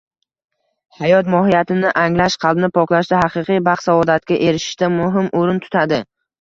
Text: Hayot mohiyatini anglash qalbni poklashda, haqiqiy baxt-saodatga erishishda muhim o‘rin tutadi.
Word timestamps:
Hayot 1.01 1.29
mohiyatini 1.33 1.91
anglash 2.05 2.39
qalbni 2.47 2.71
poklashda, 2.79 3.21
haqiqiy 3.27 3.63
baxt-saodatga 3.71 4.41
erishishda 4.51 4.93
muhim 4.99 5.33
o‘rin 5.45 5.65
tutadi. 5.71 6.05